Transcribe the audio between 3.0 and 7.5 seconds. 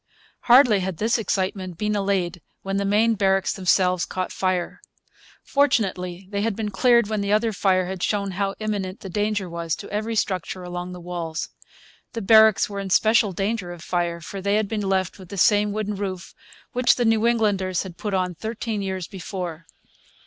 barracks themselves caught fire. Fortunately they had been cleared when the